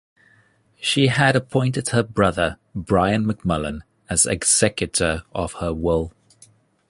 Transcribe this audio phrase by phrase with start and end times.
[0.79, 6.11] She had appointed her brother, Brian McMullen, as executor of her will.